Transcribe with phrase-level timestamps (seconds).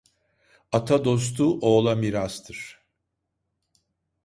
[0.71, 2.79] Ata dostu oğla mirastır.